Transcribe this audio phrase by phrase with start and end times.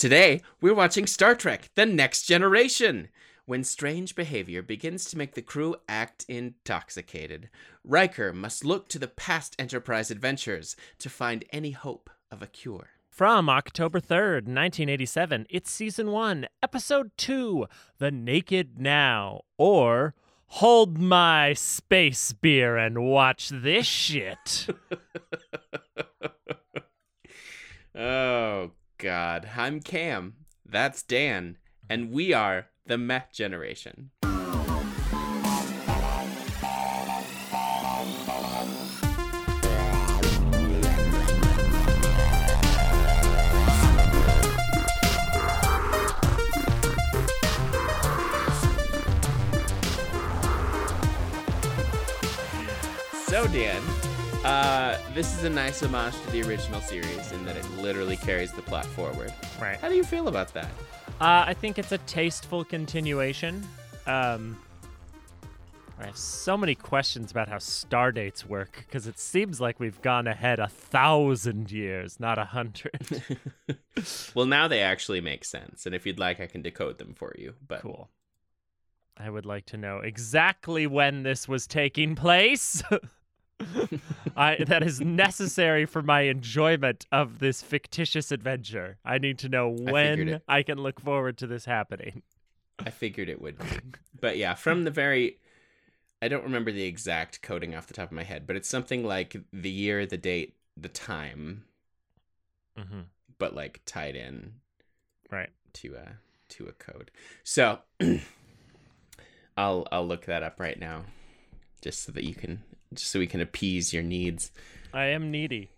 [0.00, 3.08] Today, we're watching Star Trek The Next Generation.
[3.44, 7.50] When strange behavior begins to make the crew act intoxicated,
[7.84, 12.92] Riker must look to the past Enterprise adventures to find any hope of a cure.
[13.10, 17.66] From October 3rd, 1987, it's Season 1, Episode 2
[17.98, 20.14] The Naked Now, or
[20.46, 24.66] Hold My Space Beer and Watch This Shit.
[27.94, 28.70] oh,
[29.00, 29.48] God.
[29.56, 30.34] I'm Cam.
[30.66, 31.56] That's Dan.
[31.88, 34.10] And we are the Mech Generation.
[53.26, 53.80] So, Dan,
[54.50, 58.50] uh, this is a nice homage to the original series in that it literally carries
[58.52, 59.32] the plot forward.
[59.60, 59.78] Right.
[59.78, 60.70] How do you feel about that?
[61.20, 63.64] Uh, I think it's a tasteful continuation.
[64.08, 64.58] Um,
[66.00, 70.02] I have so many questions about how star dates work because it seems like we've
[70.02, 73.22] gone ahead a thousand years, not a hundred.
[74.34, 77.34] well, now they actually make sense, and if you'd like, I can decode them for
[77.38, 77.54] you.
[77.68, 78.08] But cool.
[79.16, 82.82] I would like to know exactly when this was taking place.
[84.36, 88.98] I that is necessary for my enjoyment of this fictitious adventure.
[89.04, 92.22] I need to know when I, I can look forward to this happening.
[92.78, 93.66] I figured it would be.
[94.20, 95.38] But yeah, from the very
[96.22, 99.04] I don't remember the exact coding off the top of my head, but it's something
[99.04, 101.64] like the year, the date, the time.
[102.78, 103.00] Mm-hmm.
[103.38, 104.54] But like tied in
[105.30, 106.16] right to a
[106.50, 107.10] to a code.
[107.42, 107.78] So
[109.56, 111.04] I'll I'll look that up right now
[111.80, 112.62] just so that you can
[112.94, 114.50] just so we can appease your needs.
[114.92, 115.70] I am needy.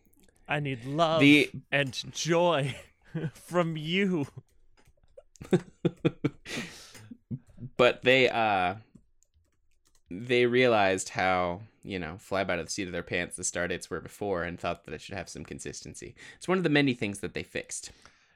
[0.48, 1.50] I need love the...
[1.70, 2.76] and joy
[3.34, 4.26] from you.
[7.76, 8.74] but they uh
[10.10, 13.90] they realized how, you know, fly by the seat of their pants the star dates
[13.90, 16.14] were before and thought that it should have some consistency.
[16.36, 17.90] It's one of the many things that they fixed.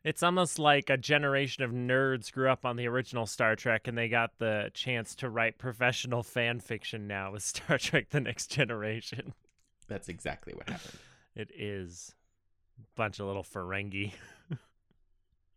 [0.06, 3.98] It's almost like a generation of nerds grew up on the original Star Trek and
[3.98, 8.46] they got the chance to write professional fan fiction now with Star Trek The Next
[8.46, 9.34] Generation.
[9.88, 10.98] That's exactly what happened.
[11.34, 12.14] It is.
[12.78, 14.12] A bunch of little Ferengi.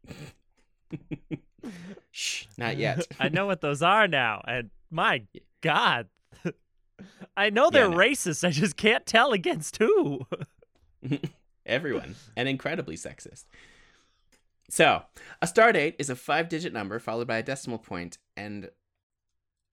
[2.09, 3.05] Shh, not yet.
[3.19, 5.27] I know what those are now, and my
[5.61, 6.07] God.
[7.37, 7.97] I know they're yeah, no.
[7.97, 8.43] racist.
[8.43, 10.25] I just can't tell against who.
[11.67, 12.15] Everyone.
[12.35, 13.45] And incredibly sexist.
[14.69, 15.03] So,
[15.41, 18.69] a star date is a five digit number followed by a decimal point, and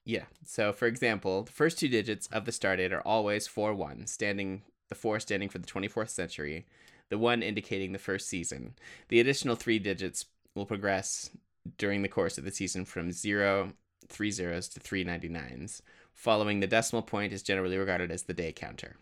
[0.05, 0.25] yeah.
[0.45, 4.07] So, for example, the first two digits of the star date are always 4 1,
[4.07, 6.67] standing the 4 standing for the 24th century,
[7.11, 8.75] the 1 indicating the first season.
[9.09, 10.25] The additional three digits
[10.55, 11.31] will progress
[11.77, 13.73] during the course of the season from 0,
[14.09, 15.83] three zeros to three ninety nines.
[16.15, 18.97] Following the decimal point is generally regarded as the day counter.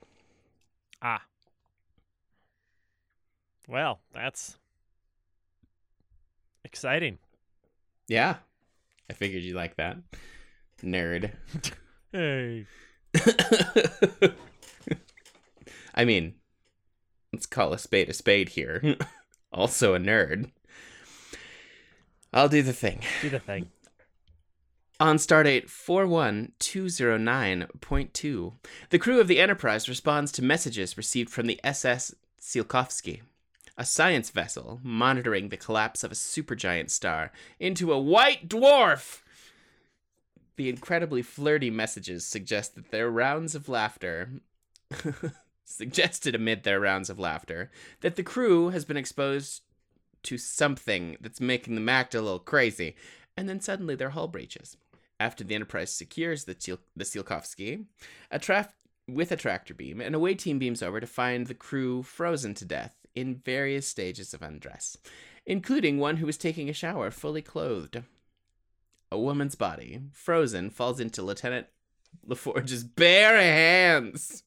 [1.00, 1.22] Ah.
[3.68, 4.56] Well, that's
[6.64, 7.18] Exciting.
[8.08, 8.36] Yeah.
[9.08, 9.98] I figured you like that.
[10.82, 11.30] Nerd.
[12.12, 12.66] hey.
[15.94, 16.34] I mean,
[17.32, 18.96] let's call a spade a spade here.
[19.52, 20.50] also a nerd.
[22.32, 23.00] I'll do the thing.
[23.22, 23.68] Do the thing.
[25.00, 28.52] On stardate 41209.2,
[28.90, 33.20] the crew of the Enterprise responds to messages received from the SS Tsiolkovsky
[33.76, 39.22] a science vessel monitoring the collapse of a supergiant star into a white dwarf.
[40.56, 44.30] The incredibly flirty messages suggest that their rounds of laughter
[45.64, 47.70] suggested amid their rounds of laughter
[48.00, 49.62] that the crew has been exposed
[50.22, 52.94] to something that's making them act a little crazy,
[53.36, 54.76] and then suddenly their hull breaches.
[55.20, 57.84] After the Enterprise secures the, Chil- the Tsiolkovsky,
[58.30, 58.72] a tra-
[59.06, 62.64] with a tractor beam, an away team beams over to find the crew frozen to
[62.64, 64.96] death in various stages of undress,
[65.46, 68.02] including one who was taking a shower fully clothed.
[69.12, 71.66] A woman's body, frozen, falls into Lieutenant
[72.26, 74.42] LaForge's bare hands.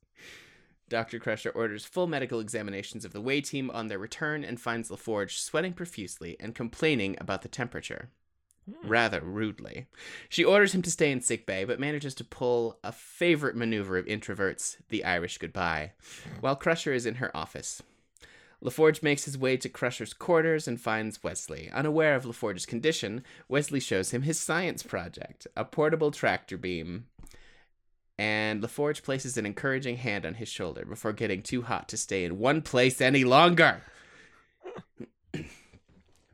[0.89, 1.19] Dr.
[1.19, 5.38] Crusher orders full medical examinations of the way team on their return and finds LaForge
[5.38, 8.09] sweating profusely and complaining about the temperature.
[8.69, 8.88] Hmm.
[8.88, 9.88] Rather rudely.
[10.30, 14.06] She orders him to stay in sickbay, but manages to pull a favorite maneuver of
[14.06, 15.94] introverts, the Irish goodbye,
[16.39, 17.81] while Crusher is in her office.
[18.63, 21.69] LaForge makes his way to Crusher's quarters and finds Wesley.
[21.71, 27.06] Unaware of LaForge's condition, Wesley shows him his science project, a portable tractor beam.
[28.18, 32.25] And LaForge places an encouraging hand on his shoulder before getting too hot to stay
[32.25, 33.83] in one place any longer.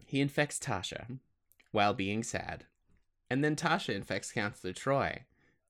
[0.06, 1.18] He infects Tasha
[1.72, 2.66] while being sad.
[3.31, 5.22] And then Tasha infects Counselor Troi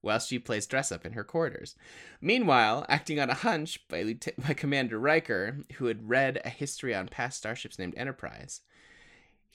[0.04, 1.76] while she plays dress up in her quarters.
[2.22, 7.08] Meanwhile, acting on a hunch by, by Commander Riker, who had read a history on
[7.08, 8.62] past starships named Enterprise,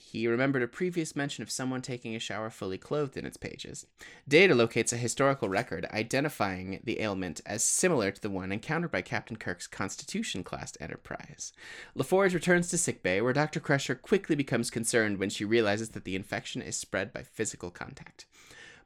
[0.00, 3.84] he remembered a previous mention of someone taking a shower fully clothed in its pages.
[4.26, 9.02] Data locates a historical record identifying the ailment as similar to the one encountered by
[9.02, 11.52] Captain Kirk's Constitution class Enterprise.
[11.96, 13.58] LaForge returns to sickbay, where Dr.
[13.58, 18.24] Crusher quickly becomes concerned when she realizes that the infection is spread by physical contact.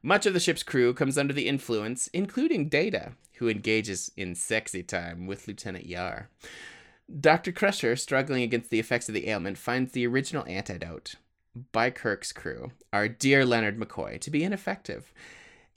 [0.03, 4.83] Much of the ship's crew comes under the influence, including Data, who engages in sexy
[4.83, 6.29] time with Lieutenant Yar.
[7.19, 7.53] Dr.
[7.53, 11.15] Crusher, struggling against the effects of the ailment, finds the original antidote
[11.71, 15.13] by Kirk's crew, our dear Leonard McCoy, to be ineffective,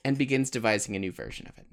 [0.05, 1.67] and begins devising a new version of it.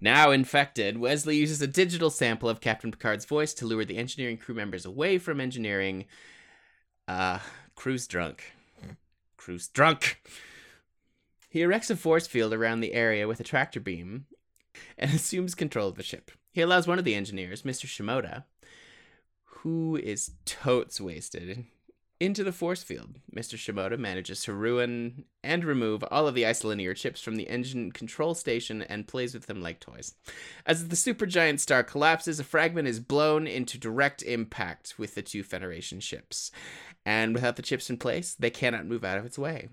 [0.00, 4.36] Now infected, Wesley uses a digital sample of Captain Picard's voice to lure the engineering
[4.36, 6.04] crew members away from engineering.
[7.08, 7.38] Uh,
[7.74, 8.52] crew's drunk.
[9.36, 10.20] Crew's drunk.
[11.56, 14.26] He erects a force field around the area with a tractor beam
[14.98, 16.30] and assumes control of the ship.
[16.52, 17.86] He allows one of the engineers, Mr.
[17.86, 18.44] Shimoda,
[19.44, 21.64] who is totes wasted,
[22.20, 23.20] into the force field.
[23.34, 23.56] Mr.
[23.56, 28.34] Shimoda manages to ruin and remove all of the isolinear chips from the engine control
[28.34, 30.14] station and plays with them like toys.
[30.66, 35.42] As the supergiant star collapses, a fragment is blown into direct impact with the two
[35.42, 36.50] Federation ships.
[37.06, 39.70] And without the chips in place, they cannot move out of its way.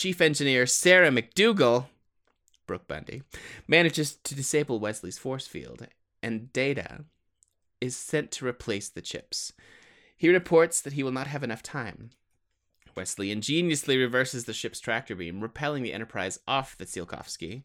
[0.00, 1.88] Chief Engineer Sarah MacDougal,
[2.66, 3.22] Brooke Bundy,
[3.68, 5.86] manages to disable Wesley's force field,
[6.22, 7.04] and Data
[7.82, 9.52] is sent to replace the chips.
[10.16, 12.12] He reports that he will not have enough time.
[12.96, 17.64] Wesley ingeniously reverses the ship's tractor beam, repelling the Enterprise off the Tsiolkovsky,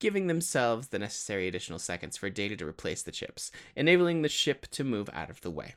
[0.00, 4.66] giving themselves the necessary additional seconds for Data to replace the chips, enabling the ship
[4.72, 5.76] to move out of the way.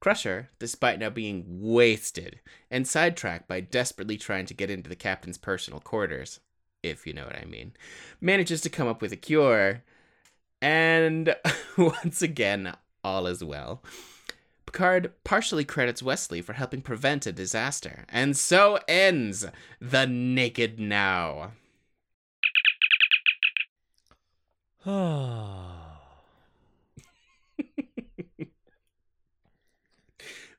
[0.00, 2.40] Crusher, despite now being wasted
[2.70, 6.40] and sidetracked by desperately trying to get into the captain's personal quarters,
[6.82, 7.72] if you know what I mean,
[8.20, 9.82] manages to come up with a cure.
[10.60, 11.34] And
[11.78, 13.82] once again, all is well.
[14.66, 19.46] Picard partially credits Wesley for helping prevent a disaster, and so ends
[19.80, 21.52] the Naked Now.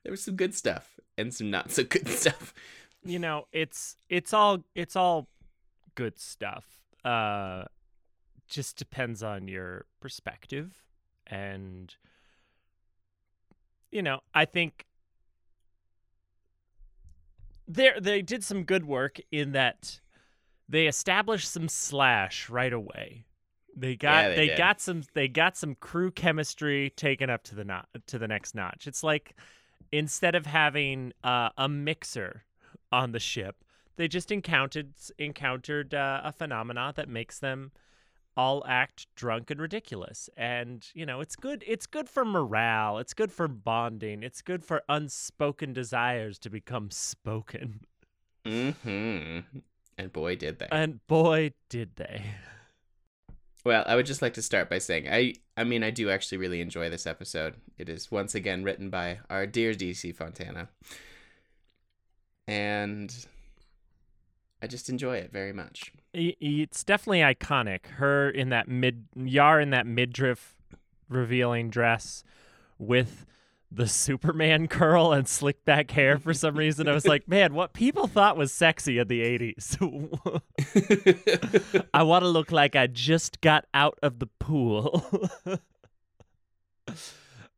[0.08, 2.54] there was some good stuff and some not so good stuff.
[3.04, 5.28] you know, it's it's all it's all
[5.96, 6.64] good stuff.
[7.04, 7.64] Uh
[8.48, 10.82] just depends on your perspective
[11.26, 11.94] and
[13.90, 14.86] you know, I think
[17.66, 20.00] they they did some good work in that
[20.70, 23.26] they established some slash right away.
[23.76, 27.54] They got Yeah, they they, got some they got some crew chemistry taken up to
[27.54, 28.86] the not to the next notch.
[28.86, 29.36] It's like
[29.92, 32.44] instead of having uh, a mixer
[32.92, 33.64] on the ship,
[33.96, 37.72] they just encountered encountered uh, a phenomena that makes them
[38.36, 40.30] all act drunk and ridiculous.
[40.36, 41.64] And you know, it's good.
[41.66, 42.98] It's good for morale.
[42.98, 44.22] It's good for bonding.
[44.22, 47.80] It's good for unspoken desires to become spoken.
[48.46, 49.58] Mm-hmm.
[49.98, 50.68] And boy, did they.
[50.70, 52.22] And boy, did they.
[53.64, 56.38] Well, I would just like to start by saying I I mean I do actually
[56.38, 57.54] really enjoy this episode.
[57.76, 60.68] It is once again written by our dear DC Fontana.
[62.46, 63.14] And
[64.62, 65.92] I just enjoy it very much.
[66.14, 67.86] It's definitely iconic.
[67.86, 70.54] Her in that mid Yar in that midriff
[71.08, 72.24] revealing dress
[72.78, 73.26] with
[73.70, 76.88] the Superman curl and slick back hair for some reason.
[76.88, 80.40] I was like, man, what people thought was sexy in the 80s.
[81.94, 85.30] I want to look like I just got out of the pool.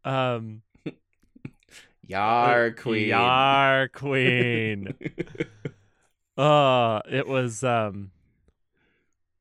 [0.04, 0.62] um
[2.06, 3.08] Yar Queen.
[3.08, 4.94] Yar Queen.
[6.36, 8.10] Uh, it was um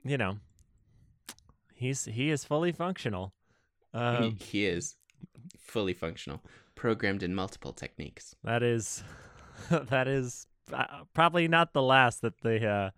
[0.04, 0.38] you know,
[1.74, 3.34] he's he is fully functional.
[3.94, 4.99] Um he is
[5.70, 6.42] fully functional,
[6.76, 8.36] programmed in multiple techniques.
[8.44, 9.04] that is
[9.70, 10.84] that is uh,
[11.14, 12.90] probably not the last that they uh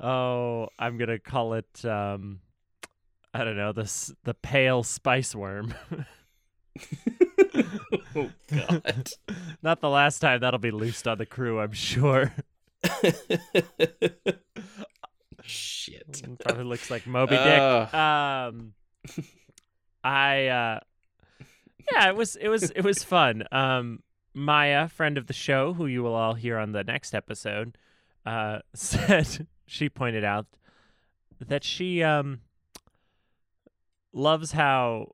[0.00, 2.40] oh, I'm going to call it um
[3.32, 5.74] I don't know, this the pale spice worm.
[8.16, 9.10] oh god.
[9.62, 12.34] not the last time that'll be loosed on the crew, I'm sure.
[15.42, 16.22] Shit.
[16.40, 17.60] Probably looks like Moby Dick.
[17.60, 17.94] Ugh.
[17.94, 18.74] um
[20.02, 20.80] i uh
[21.92, 24.02] yeah it was it was it was fun um
[24.34, 27.76] maya friend of the show who you will all hear on the next episode
[28.24, 30.46] uh said she pointed out
[31.40, 32.40] that she um
[34.12, 35.12] loves how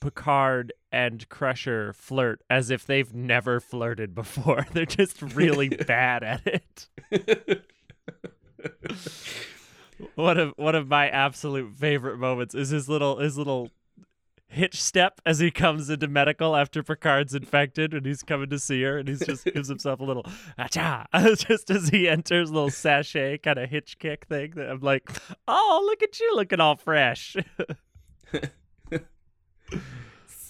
[0.00, 4.66] picard and Crusher flirt as if they've never flirted before.
[4.72, 7.62] They're just really bad at it.
[10.16, 13.70] one of one of my absolute favorite moments is his little his little
[14.52, 18.82] hitch step as he comes into medical after Picard's infected and he's coming to see
[18.82, 20.24] her and he's just gives himself a little
[20.58, 21.06] acha
[21.46, 25.10] just as he enters a little sashay kind of hitch kick thing that I'm like,
[25.48, 27.36] oh look at you looking all fresh.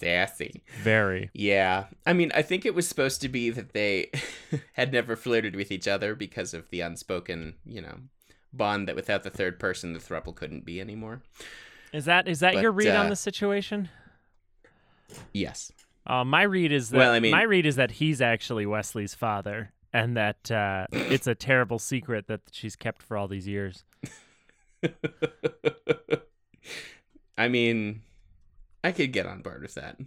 [0.03, 0.63] Sassy.
[0.81, 1.29] Very.
[1.33, 1.85] Yeah.
[2.05, 4.11] I mean, I think it was supposed to be that they
[4.73, 7.99] had never flirted with each other because of the unspoken, you know,
[8.51, 11.21] bond that without the third person the throuple couldn't be anymore.
[11.93, 13.89] Is that is that your But, read on uh, the situation?
[15.31, 15.71] Yes.
[16.05, 19.13] Uh, my read is that Well, I mean- my read is that he's actually Wesley's
[19.13, 23.85] father, and that uh, it's a terrible secret that she's kept for all these years.
[27.37, 28.01] I mean,
[28.83, 29.97] I could get on board with that.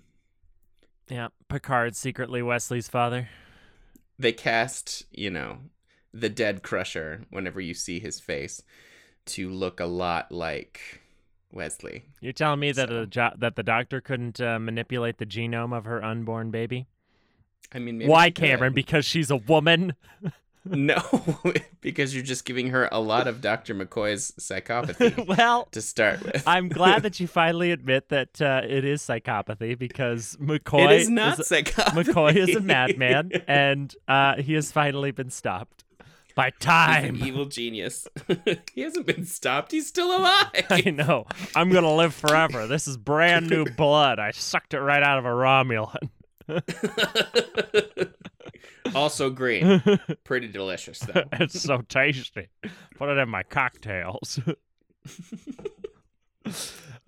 [1.08, 3.28] Yeah, Picard secretly Wesley's father.
[4.18, 5.58] They cast, you know,
[6.12, 8.62] the dead crusher whenever you see his face
[9.26, 11.02] to look a lot like
[11.52, 12.04] Wesley.
[12.20, 15.76] You're telling me that So- the jo- that the doctor couldn't uh, manipulate the genome
[15.76, 16.86] of her unborn baby?
[17.72, 18.30] I mean, maybe Why.
[18.30, 18.72] Cameron?
[18.74, 19.94] Because she's a woman.
[20.68, 21.00] No,
[21.80, 23.72] because you're just giving her a lot of Dr.
[23.72, 26.42] McCoy's psychopathy well, to start with.
[26.44, 31.08] I'm glad that you finally admit that uh, it is psychopathy because McCoy it is
[31.08, 32.02] not a- psychopathy.
[32.04, 35.84] McCoy is a madman, and uh, he has finally been stopped
[36.36, 37.16] by time.
[37.16, 38.06] evil genius.
[38.74, 39.72] he hasn't been stopped.
[39.72, 40.66] He's still alive.
[40.70, 41.26] I know.
[41.56, 42.68] I'm gonna live forever.
[42.68, 44.20] This is brand new blood.
[44.20, 46.10] I sucked it right out of a Romulan.
[48.94, 49.82] also green.
[50.24, 51.24] Pretty delicious though.
[51.32, 52.48] it's so tasty.
[52.96, 54.38] Put it in my cocktails.
[54.46, 54.54] I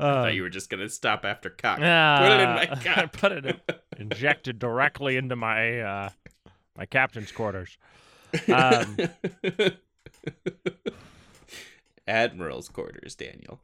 [0.01, 1.79] Uh, thought you were just gonna stop after cock.
[1.83, 3.13] ah, Put it in my I cock.
[3.13, 3.61] put it in-
[3.99, 6.09] injected directly into my uh,
[6.77, 7.79] my captain's quarters.
[8.53, 8.97] Um,
[12.09, 13.61] Admiral's quarters, Daniel.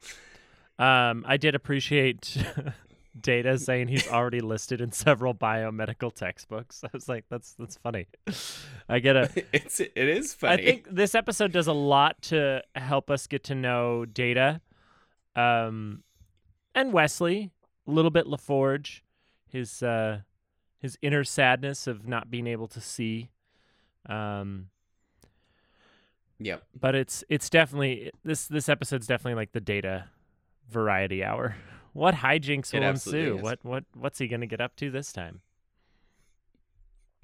[0.77, 2.37] Um, I did appreciate
[3.19, 6.83] Data saying he's already listed in several biomedical textbooks.
[6.83, 8.07] I was like, that's that's funny.
[8.89, 9.29] I get a.
[9.53, 10.61] It's it is funny.
[10.61, 14.61] I think this episode does a lot to help us get to know Data,
[15.35, 16.03] um,
[16.73, 17.51] and Wesley.
[17.87, 19.01] A little bit LaForge,
[19.47, 20.21] his uh,
[20.79, 23.29] his inner sadness of not being able to see.
[24.07, 24.69] Um,
[26.39, 26.63] Yep.
[26.79, 30.09] but it's it's definitely this this episode's definitely like the Data
[30.69, 31.55] variety hour.
[31.93, 33.37] What hijinks will ensue?
[33.37, 33.41] is.
[33.41, 35.39] What what what's he gonna get up to this time?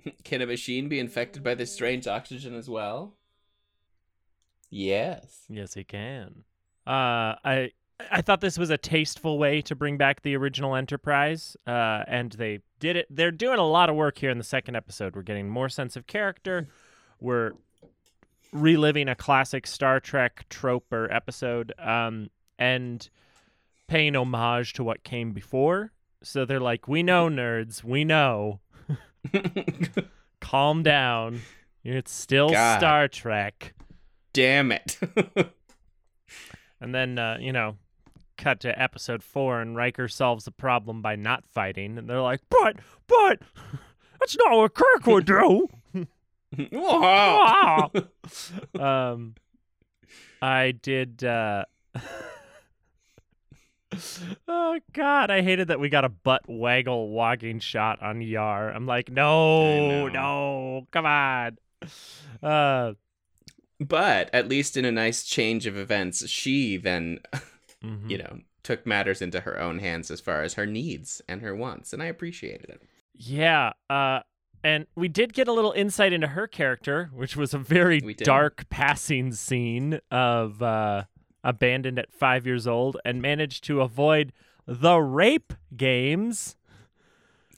[0.23, 3.17] Can a machine be infected by this strange oxygen as well?
[4.69, 5.43] Yes.
[5.49, 6.45] Yes, he can.
[6.87, 7.71] Uh, I
[8.09, 12.31] I thought this was a tasteful way to bring back the original Enterprise, uh, and
[12.31, 13.07] they did it.
[13.09, 15.15] They're doing a lot of work here in the second episode.
[15.15, 16.67] We're getting more sense of character.
[17.19, 17.51] We're
[18.51, 23.09] reliving a classic Star Trek trope or episode, um, and
[23.87, 25.91] paying homage to what came before.
[26.23, 27.83] So they're like, "We know, nerds.
[27.83, 28.59] We know.
[30.39, 31.41] Calm down.
[31.83, 32.79] It's still God.
[32.79, 33.73] Star Trek."
[34.33, 34.97] Damn it.
[36.81, 37.77] And then, uh, you know,
[38.41, 41.97] cut to episode four, and Riker solves the problem by not fighting.
[41.97, 43.39] And they're like, but, but,
[44.19, 45.69] that's not what Kirk would do.
[46.71, 47.89] Whoa.
[48.79, 49.35] um,
[50.41, 51.23] I did.
[51.23, 51.65] Uh...
[54.47, 58.71] oh God, I hated that we got a butt waggle walking shot on Yar.
[58.71, 61.57] I'm like, no, no, come on.
[62.41, 62.93] Uh,
[63.79, 67.19] But at least in a nice change of events, she then,
[67.83, 68.09] mhm.
[68.09, 71.55] you know, took matters into her own hands as far as her needs and her
[71.55, 72.81] wants, and I appreciated it.
[73.13, 74.21] Yeah, uh,
[74.63, 78.69] and we did get a little insight into her character, which was a very dark
[78.69, 81.03] passing scene of uh,
[81.43, 84.31] abandoned at five years old, and managed to avoid
[84.65, 86.55] the rape games.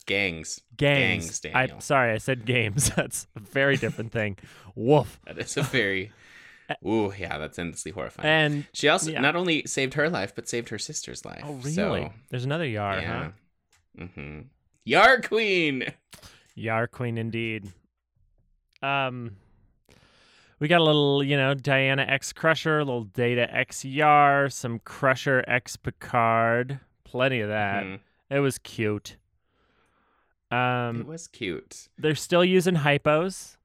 [0.05, 0.61] Gangs.
[0.75, 1.39] Gangs.
[1.39, 1.81] Gangs, I Daniel.
[1.81, 2.89] sorry, I said games.
[2.95, 4.37] That's a very different thing.
[4.75, 5.19] Woof.
[5.25, 6.11] That is a very.
[6.87, 8.27] Ooh, yeah, that's endlessly horrifying.
[8.27, 9.21] And she also yeah.
[9.21, 11.43] not only saved her life, but saved her sister's life.
[11.45, 11.73] oh, really?
[11.73, 13.23] So, There's another Yar, yeah.
[13.23, 13.29] huh?
[14.05, 14.39] Mm-hmm.
[14.85, 15.85] Yar Queen.
[16.55, 17.71] Yar Queen indeed.
[18.81, 19.37] Um
[20.59, 24.79] we got a little, you know, Diana X Crusher, a little Data X Yar, some
[24.79, 26.79] Crusher X Picard.
[27.03, 27.83] Plenty of that.
[27.83, 27.99] Mhm.
[28.29, 29.17] It was cute.
[30.51, 31.89] Um, it was cute.
[31.97, 33.57] they're still using hypos,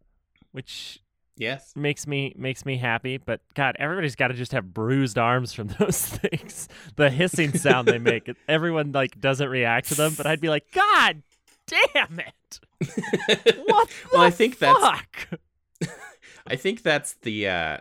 [0.52, 1.00] which
[1.38, 1.72] Yes.
[1.76, 3.16] makes me makes me happy.
[3.16, 6.68] But God, everybody's got to just have bruised arms from those things.
[6.96, 10.14] The hissing sound they make, everyone like doesn't react to them.
[10.16, 11.22] But I'd be like, God
[11.66, 12.60] damn it!
[13.66, 15.40] What the Well, I think that's- fuck?
[16.46, 17.76] I think that's the uh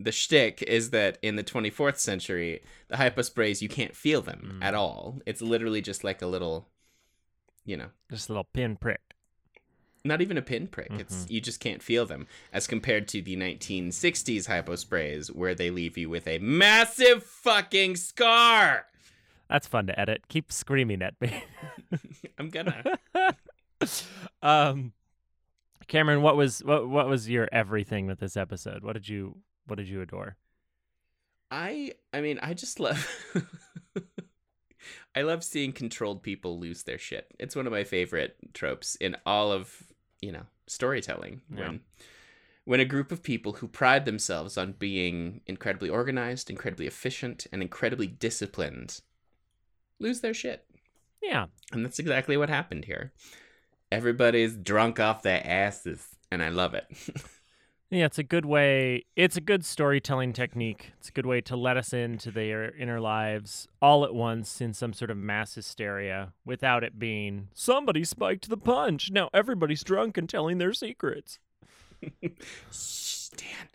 [0.00, 4.64] the shtick is that in the 24th century, the hyposprays you can't feel them Mm.
[4.64, 5.20] at all.
[5.26, 6.68] It's literally just like a little,
[7.64, 9.00] you know, just a little pinprick.
[10.06, 10.90] Not even a pinprick.
[10.90, 11.00] Mm-hmm.
[11.00, 15.96] It's you just can't feel them as compared to the 1960s hyposprays where they leave
[15.96, 18.86] you with a massive fucking scar.
[19.48, 20.28] That's fun to edit.
[20.28, 21.44] Keep screaming at me.
[22.38, 22.98] I'm gonna.
[24.42, 24.92] um,
[25.88, 28.82] Cameron, what was what what was your everything with this episode?
[28.82, 29.36] What did you
[29.66, 30.36] what did you adore?
[31.50, 33.08] I I mean, I just love
[35.16, 37.34] I love seeing controlled people lose their shit.
[37.38, 39.82] It's one of my favorite tropes in all of,
[40.20, 41.42] you know, storytelling.
[41.50, 41.68] Yeah.
[41.68, 41.80] When
[42.64, 47.62] when a group of people who pride themselves on being incredibly organized, incredibly efficient, and
[47.62, 49.00] incredibly disciplined
[50.00, 50.64] lose their shit.
[51.22, 53.12] Yeah, And that's exactly what happened here.
[53.90, 56.86] Everybody's drunk off their asses, and I love it.
[57.90, 58.06] yeah.
[58.06, 59.04] It's a good way.
[59.14, 60.92] It's a good storytelling technique.
[60.98, 64.72] It's a good way to let us into their inner lives all at once in
[64.72, 69.10] some sort of mass hysteria without it being somebody spiked the punch.
[69.10, 71.38] Now everybody's drunk and telling their secrets.
[72.72, 73.68] Shh, Dan,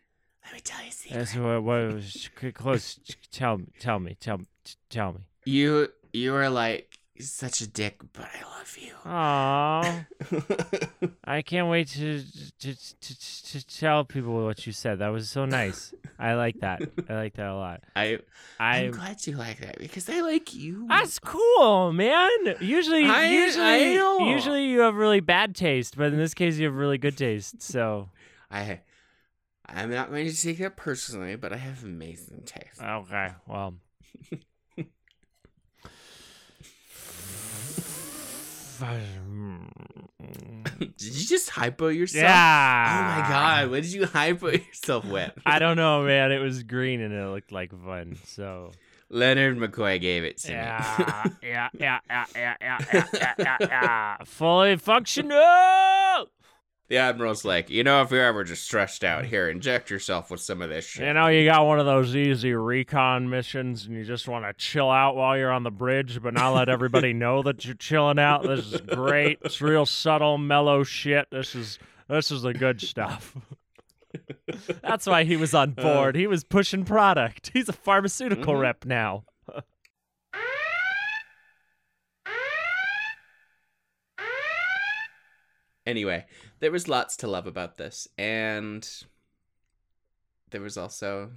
[0.45, 1.17] let me tell you a secret.
[1.17, 2.99] That's what, what was close.
[3.31, 4.45] Tell me, tell me, tell me,
[4.89, 5.19] tell me.
[5.45, 6.99] You you are like
[7.29, 8.93] such a dick, but I love you.
[9.05, 11.11] Aww.
[11.25, 12.23] I can't wait to,
[12.59, 13.19] to to
[13.51, 14.99] to tell people what you said.
[14.99, 15.93] That was so nice.
[16.17, 16.81] I like that.
[17.09, 17.81] I like that a lot.
[17.95, 18.19] I
[18.59, 20.87] I'm I glad you like that because I like you.
[20.87, 22.29] that's cool, man.
[22.59, 26.65] Usually, I- usually, I usually you have really bad taste, but in this case, you
[26.65, 27.61] have really good taste.
[27.61, 28.09] So
[28.51, 28.81] I
[29.65, 32.81] I'm not going to take that personally, but I have amazing taste.
[32.81, 33.75] okay, well.
[38.87, 40.63] Hmm.
[40.79, 42.23] Did you just hypo yourself?
[42.23, 43.17] yeah.
[43.17, 45.31] Oh my god, what did you hypo yourself with?
[45.45, 46.31] I don't know, man.
[46.31, 48.17] It was green and it looked like fun.
[48.25, 48.71] So
[49.09, 51.49] Leonard McCoy gave it to yeah, me.
[51.49, 54.17] yeah, yeah, yeah, yeah, yeah, yeah, yeah, yeah, yeah.
[54.25, 56.29] Fully functional.
[56.91, 60.41] The admiral's like, you know, if you're ever just stressed out, here, inject yourself with
[60.41, 61.07] some of this shit.
[61.07, 64.51] You know, you got one of those easy recon missions, and you just want to
[64.53, 68.19] chill out while you're on the bridge, but not let everybody know that you're chilling
[68.19, 68.43] out.
[68.43, 69.39] This is great.
[69.45, 71.27] It's real subtle, mellow shit.
[71.31, 73.37] This is this is the good stuff.
[74.83, 76.17] That's why he was on board.
[76.17, 77.51] He was pushing product.
[77.53, 78.59] He's a pharmaceutical Mhm.
[78.59, 79.23] rep now.
[85.91, 86.25] Anyway,
[86.61, 88.89] there was lots to love about this, and
[90.51, 91.31] there was also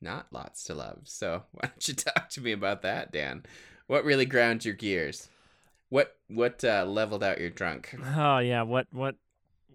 [0.00, 1.00] not lots to love.
[1.04, 3.44] So why don't you talk to me about that, Dan?
[3.88, 5.28] What really ground your gears?
[5.90, 7.94] What what uh, leveled out your drunk?
[8.16, 9.16] Oh yeah, what what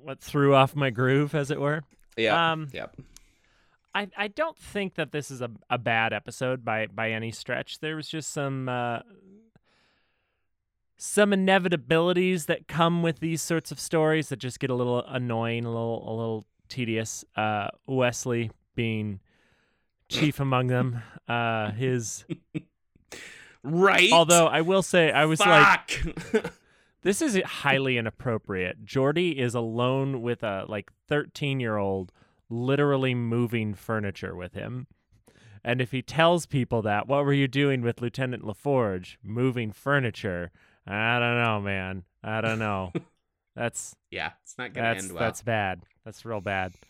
[0.01, 1.83] what threw off my groove, as it were.
[2.17, 2.95] Yeah, Um, yep.
[3.93, 7.79] I, I don't think that this is a, a bad episode by by any stretch.
[7.79, 8.99] There was just some uh,
[10.97, 15.65] some inevitabilities that come with these sorts of stories that just get a little annoying,
[15.65, 17.25] a little a little tedious.
[17.35, 19.19] Uh, Wesley being
[20.09, 21.01] chief among them.
[21.27, 22.25] Uh, his
[23.63, 24.11] Right.
[24.11, 26.03] although I will say I was like
[27.01, 28.85] this is highly inappropriate.
[28.85, 32.11] Geordi is alone with a like 13 year old,
[32.49, 34.87] literally moving furniture with him.
[35.63, 39.17] And if he tells people that, what were you doing with Lieutenant LaForge?
[39.23, 40.51] Moving furniture.
[40.87, 42.03] I don't know, man.
[42.23, 42.91] I don't know.
[43.55, 45.23] That's yeah, it's not gonna that's end well.
[45.23, 45.83] that's bad.
[46.03, 46.73] That's real bad.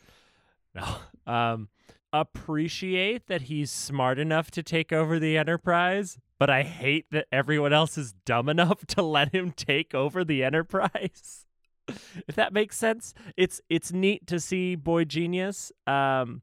[0.73, 1.31] No.
[1.31, 1.69] Um
[2.11, 7.71] appreciate that he's smart enough to take over the enterprise, but I hate that everyone
[7.71, 11.45] else is dumb enough to let him take over the enterprise.
[11.87, 13.13] if that makes sense.
[13.37, 16.41] It's it's neat to see Boy Genius um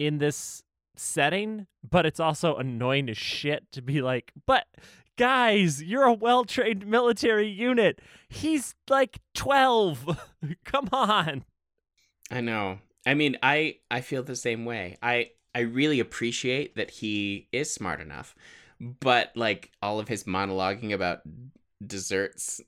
[0.00, 0.64] in this
[0.96, 4.66] setting, but it's also annoying as shit to be like, but
[5.16, 8.00] guys, you're a well trained military unit.
[8.28, 10.18] He's like 12.
[10.64, 11.44] Come on.
[12.30, 12.78] I know.
[13.06, 14.96] I mean, I I feel the same way.
[15.02, 18.34] I I really appreciate that he is smart enough,
[18.80, 21.20] but like all of his monologuing about
[21.86, 22.60] desserts,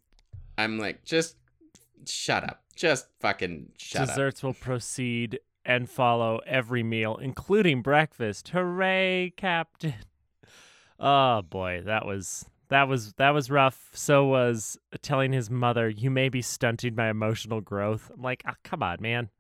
[0.59, 1.37] I'm like, just
[2.07, 2.63] shut up.
[2.77, 4.09] Just fucking shut up.
[4.09, 8.49] Desserts will proceed and follow every meal, including breakfast.
[8.51, 9.95] Hooray, Captain.
[10.99, 13.91] Oh boy, that was that was that was rough.
[13.93, 18.55] So was telling his mother, "You may be stunting my emotional growth." I'm like, oh,
[18.65, 19.31] come on, man.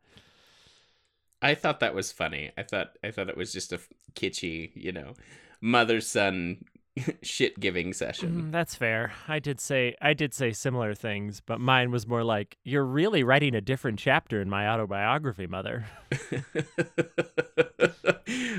[1.42, 2.50] I thought that was funny.
[2.56, 3.80] I thought I thought it was just a
[4.14, 5.14] kitschy, you know,
[5.60, 6.64] mother son
[7.22, 8.44] shit giving session.
[8.44, 9.12] Mm, that's fair.
[9.28, 13.22] I did say I did say similar things, but mine was more like, "You're really
[13.22, 15.86] writing a different chapter in my autobiography, mother."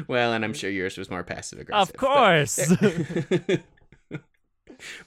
[0.08, 1.96] well, and I'm sure yours was more passive aggressive.
[1.96, 2.74] Of course.
[4.10, 4.10] But,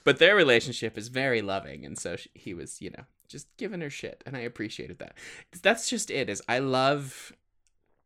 [0.03, 3.81] but their relationship is very loving, and so she, he was, you know, just giving
[3.81, 5.15] her shit, and I appreciated that.
[5.61, 6.29] That's just it.
[6.29, 7.31] Is I love.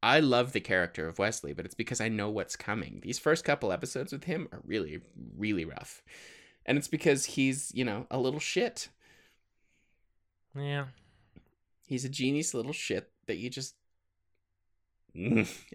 [0.03, 2.99] I love the character of Wesley, but it's because I know what's coming.
[3.01, 5.01] These first couple episodes with him are really,
[5.37, 6.03] really rough.
[6.65, 8.89] And it's because he's, you know, a little shit.
[10.55, 10.85] yeah.
[11.87, 13.75] He's a genius little shit that you just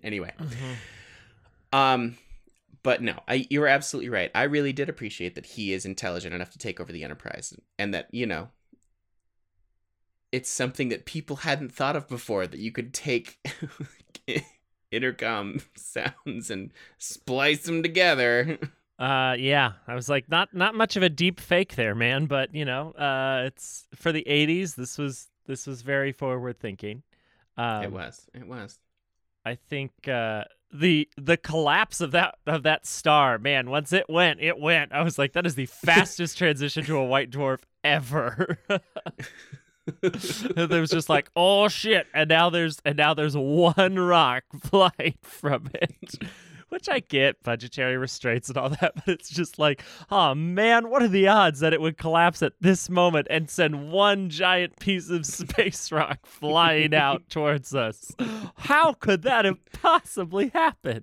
[0.02, 0.32] anyway.
[0.38, 0.76] Mhm.
[1.72, 2.18] Um
[2.82, 4.30] but no, I you're absolutely right.
[4.34, 7.94] I really did appreciate that he is intelligent enough to take over the enterprise and
[7.94, 8.48] that, you know,
[10.32, 13.38] it's something that people hadn't thought of before that you could take
[14.90, 18.58] intercom sounds and splice them together.
[18.98, 19.72] Uh, yeah.
[19.86, 22.26] I was like, not not much of a deep fake there, man.
[22.26, 24.74] But you know, uh, it's for the '80s.
[24.74, 27.02] This was this was very forward thinking.
[27.56, 28.28] Um, it was.
[28.34, 28.78] It was.
[29.44, 33.70] I think uh, the the collapse of that of that star, man.
[33.70, 34.92] Once it went, it went.
[34.92, 38.58] I was like, that is the fastest transition to a white dwarf ever.
[40.68, 45.18] there was just like, oh shit, and now there's and now there's one rock flying
[45.22, 46.14] from it.
[46.68, 51.02] Which I get, budgetary restraints and all that, but it's just like, oh man, what
[51.02, 55.10] are the odds that it would collapse at this moment and send one giant piece
[55.10, 58.12] of space rock flying out towards us?
[58.54, 61.02] How could that have possibly happened?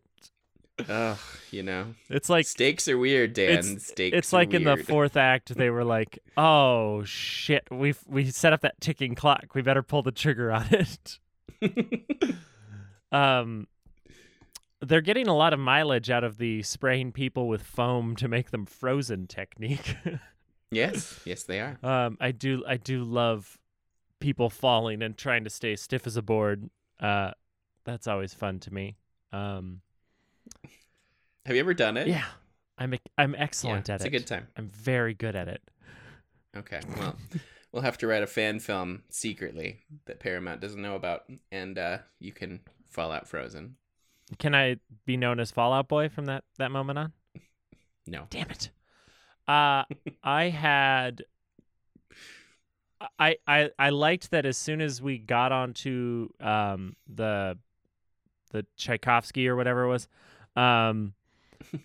[0.87, 1.17] Ugh,
[1.51, 1.95] you know.
[2.09, 3.57] It's like Stakes are weird, Dan.
[3.57, 8.29] it's Stakes it's like in the fourth act they were like, "Oh shit, we we
[8.29, 9.55] set up that ticking clock.
[9.55, 11.19] We better pull the trigger on it."
[13.11, 13.67] um
[14.81, 18.51] they're getting a lot of mileage out of the spraying people with foam to make
[18.51, 19.95] them frozen technique.
[20.71, 21.77] yes, yes, they are.
[21.81, 23.57] um I do I do love
[24.19, 26.69] people falling and trying to stay stiff as a board.
[26.99, 27.31] Uh
[27.83, 28.97] that's always fun to me.
[29.31, 29.81] Um
[31.45, 32.07] Have you ever done it?
[32.07, 32.25] yeah.
[32.77, 34.05] I'm I'm Yeah, excellent at it's it.
[34.05, 34.47] It's a good time.
[34.55, 35.61] I'm very good at it.
[36.55, 37.15] Okay, well,
[37.71, 41.99] we'll have to write a fan film secretly that Paramount doesn't know about, and uh,
[42.19, 43.75] you can Fallout frozen.
[44.39, 47.13] Can I be known as Fallout Boy from that that moment on?
[48.05, 48.27] No.
[48.29, 48.69] Damn it.
[49.47, 49.83] Uh
[50.23, 51.23] I had
[53.19, 57.57] I I I liked that as soon as we got onto um the
[58.51, 60.07] the Tchaikovsky or whatever it was.
[60.57, 61.13] Um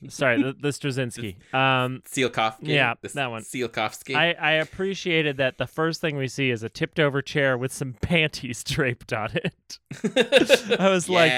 [0.09, 1.37] sorry, the, the Straczynski.
[1.55, 2.57] Um Sealkovsky.
[2.69, 3.43] Yeah, that one.
[3.43, 4.15] Sealkovsky.
[4.15, 7.73] I, I appreciated that the first thing we see is a tipped over chair with
[7.73, 9.79] some panties draped on it.
[10.81, 11.33] I was like.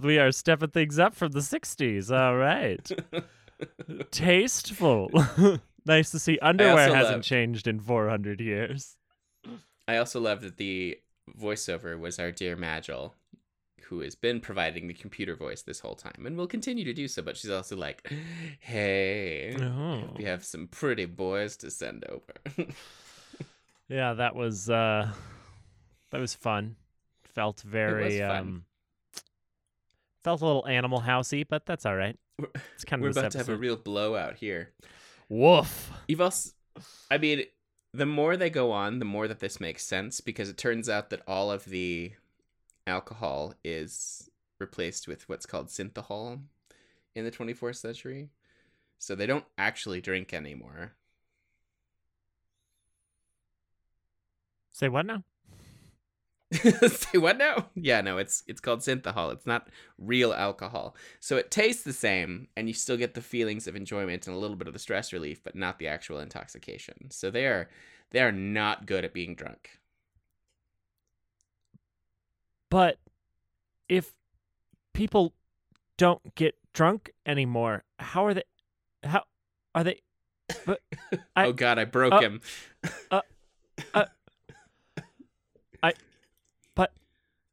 [0.00, 2.10] We are stepping things up from the 60s.
[2.10, 2.90] All right.
[4.10, 5.10] Tasteful.
[5.86, 8.96] nice to see underwear hasn't love- changed in 400 years.
[9.88, 10.98] I also love that the
[11.38, 13.14] voiceover was our dear Majel,
[13.92, 17.06] who has been providing the computer voice this whole time and will continue to do
[17.06, 17.20] so.
[17.20, 18.10] But she's also like,
[18.58, 20.14] "Hey, Oh.
[20.16, 22.32] we have some pretty boys to send over."
[23.88, 25.10] Yeah, that was uh
[26.10, 26.76] that was fun.
[27.24, 28.30] Felt very fun.
[28.38, 28.64] um
[30.24, 32.16] felt a little animal housey, but that's all right.
[32.74, 34.70] It's kind of We're about to have a real blowout here.
[35.28, 35.90] Woof.
[36.08, 36.50] You've also,
[37.10, 37.44] I mean,
[37.92, 41.10] the more they go on, the more that this makes sense because it turns out
[41.10, 42.12] that all of the
[42.86, 46.40] alcohol is replaced with what's called synthahol
[47.14, 48.30] in the 24th century.
[48.98, 50.92] So they don't actually drink anymore.
[54.72, 55.24] Say what now?
[56.52, 57.70] Say what now?
[57.74, 59.32] Yeah, no, it's it's called synthahol.
[59.32, 59.68] It's not
[59.98, 60.94] real alcohol.
[61.18, 64.38] So it tastes the same and you still get the feelings of enjoyment and a
[64.38, 67.10] little bit of the stress relief, but not the actual intoxication.
[67.10, 67.70] So they are
[68.10, 69.70] they are not good at being drunk.
[72.72, 72.96] But
[73.86, 74.14] if
[74.94, 75.34] people
[75.98, 78.44] don't get drunk anymore, how are they
[79.04, 79.24] how
[79.74, 80.00] are they
[80.64, 80.80] but
[81.36, 82.40] I- oh god, I broke him.
[83.10, 83.20] uh,
[83.92, 84.06] uh,
[85.82, 85.92] I.
[86.74, 86.92] But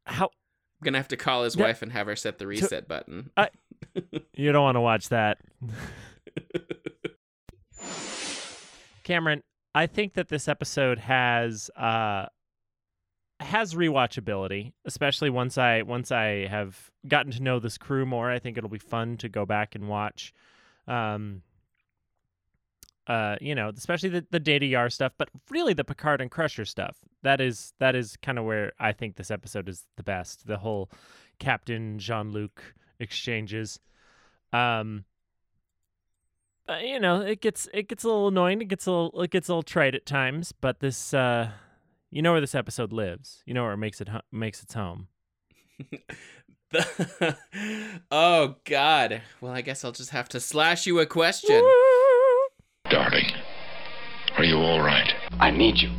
[0.05, 3.31] how I'm gonna have to call his wife and have her set the reset button.
[4.33, 5.39] You don't want to watch that.
[9.03, 9.43] Cameron,
[9.75, 12.27] I think that this episode has uh
[13.39, 18.29] has rewatchability, especially once I once I have gotten to know this crew more.
[18.29, 20.33] I think it'll be fun to go back and watch.
[20.87, 21.43] Um
[23.09, 26.63] uh, you know, especially the, the Data Yar stuff, but really the Picard and Crusher
[26.63, 26.97] stuff.
[27.23, 30.45] That is that is kind of where I think this episode is the best.
[30.45, 30.91] The whole
[31.39, 33.79] Captain Jean Luc exchanges.
[34.53, 35.05] Um,
[36.67, 38.61] uh, you know, it gets it gets a little annoying.
[38.61, 40.51] It gets a little it gets a little trite at times.
[40.51, 41.49] But this, uh,
[42.11, 43.43] you know where this episode lives.
[43.45, 45.07] You know where it makes it ho- makes its home.
[46.71, 47.37] The-
[48.11, 49.21] oh God.
[49.41, 51.61] Well, I guess I'll just have to slash you a question.
[52.89, 53.31] Darling,
[54.37, 55.13] are you all right?
[55.39, 55.91] I need you.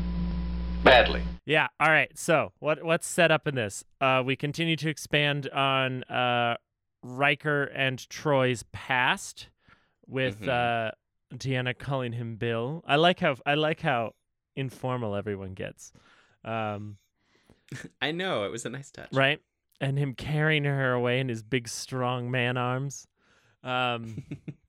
[0.83, 1.23] Badly.
[1.47, 1.69] Yeah.
[1.79, 2.11] All right.
[2.19, 3.85] So what what's set up in this?
[4.01, 6.57] Uh, we continue to expand on uh,
[7.03, 9.49] Riker and Troi's past
[10.07, 10.49] with Mhm.
[10.49, 10.91] uh,
[11.35, 12.83] Deanna calling him Bill.
[12.87, 14.13] I like how I like how
[14.61, 15.93] informal everyone gets.
[16.45, 16.99] Um,
[18.03, 19.09] I know it was a nice touch.
[19.13, 19.41] right?
[19.81, 23.07] And him carrying her away in his big, strong man arms.
[23.65, 24.23] Um,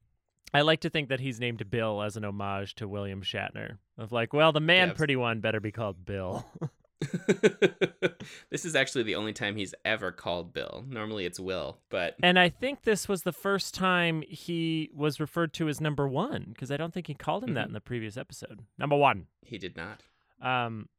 [0.53, 3.77] I like to think that he's named Bill as an homage to William Shatner.
[3.97, 4.97] Of like, well, the man Yes.
[4.97, 6.45] pretty one better be called Bill.
[8.49, 10.85] this is actually the only time he's ever called Bill.
[10.87, 15.53] Normally it's Will, but and I think this was the first time he was referred
[15.53, 17.69] to as number one because I don't think he called him that Mhm.
[17.69, 18.59] in the previous episode.
[18.77, 20.01] Number one, he did not.
[20.41, 20.89] um,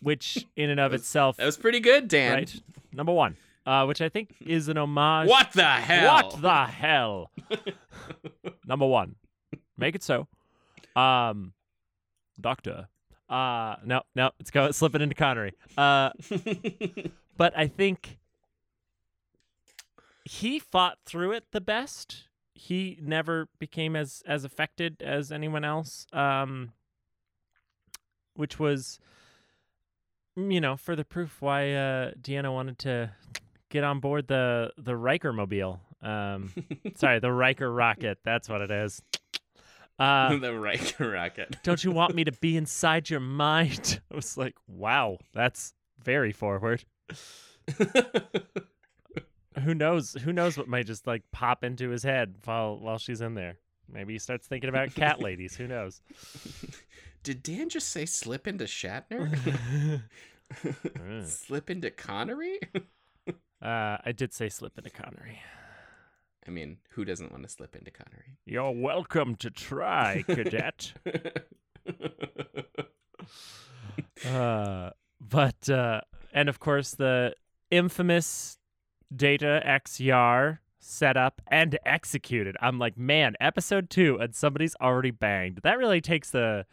[0.00, 2.32] which in and of was- itself, That was pretty good, Dan.
[2.34, 2.60] right?
[2.92, 5.28] Number one, uh, which I think is an homage.
[5.28, 6.14] What the hell?
[6.30, 7.30] What the hell?
[8.66, 9.16] Number one,
[9.76, 10.26] make it so.
[10.96, 11.52] Um,
[12.40, 12.88] doctor.
[13.28, 15.52] Uh, no, no, it's go slipping into Connery.
[15.76, 16.10] Uh,
[17.36, 18.18] but I think
[20.24, 22.24] he fought through it the best.
[22.54, 26.06] He never became as as affected as anyone else.
[26.12, 26.72] Um,
[28.38, 29.00] which was,
[30.36, 33.10] you know, further proof why uh, Deanna wanted to
[33.68, 35.80] get on board the the Riker mobile.
[36.00, 36.54] Um,
[36.94, 38.18] sorry, the Riker rocket.
[38.24, 39.02] That's what it is.
[39.98, 41.56] Uh, the Riker rocket.
[41.62, 44.00] don't you want me to be inside your mind?
[44.12, 46.84] I was like, wow, that's very forward.
[49.62, 50.14] Who knows?
[50.22, 53.56] Who knows what might just like pop into his head while while she's in there?
[53.90, 55.56] Maybe he starts thinking about cat ladies.
[55.56, 56.00] Who knows?
[57.22, 60.00] Did Dan just say slip into Shatner?
[60.50, 61.26] Mm.
[61.26, 62.58] slip into Connery?
[63.60, 65.40] Uh, I did say slip into Connery.
[66.48, 68.38] I mean, who doesn't want to slip into Connery?
[68.46, 70.94] You're welcome to try, cadet.
[74.26, 76.00] uh, but uh,
[76.32, 77.34] and of course the
[77.70, 78.56] infamous
[79.14, 82.56] Data X Yar set up and executed.
[82.62, 85.60] I'm like, man, episode two, and somebody's already banged.
[85.62, 86.64] That really takes the.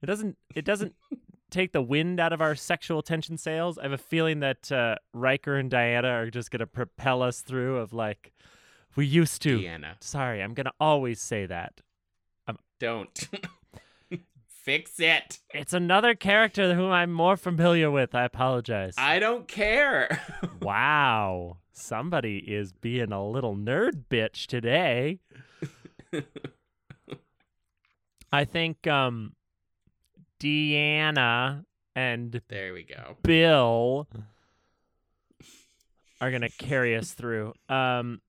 [0.00, 0.38] It doesn't.
[0.54, 0.94] It doesn't
[1.50, 3.76] take the wind out of our sexual tension sails.
[3.76, 7.76] I have a feeling that uh, Riker and Diana are just gonna propel us through.
[7.76, 8.32] Of like,
[8.96, 9.58] we used to.
[9.58, 11.80] Deanna, Sorry, I'm gonna always say that.
[12.78, 13.28] don't.
[14.46, 15.40] Fix it.
[15.54, 18.14] It's another character whom I'm more familiar with.
[18.14, 18.94] I apologize.
[18.98, 20.20] I don't care.
[20.62, 21.56] wow.
[21.72, 25.18] Somebody is being a little nerd bitch today.
[28.32, 29.32] I think um
[30.38, 31.64] Deanna
[31.96, 33.16] and there we go.
[33.22, 34.08] Bill
[36.20, 37.54] are gonna carry us through.
[37.68, 38.20] Um,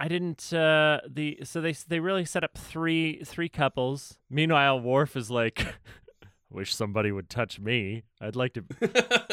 [0.00, 0.50] I didn't.
[0.50, 4.18] Uh, the so they they really set up three three couples.
[4.30, 5.74] Meanwhile, Worf is like,
[6.50, 8.04] "Wish somebody would touch me.
[8.18, 8.64] I'd like to.